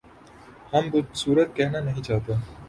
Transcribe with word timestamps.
ہم 0.73 0.89
بد 0.93 1.13
صورت 1.15 1.55
کہنا 1.55 1.79
نہیں 1.79 2.03
چاہتے 2.03 2.33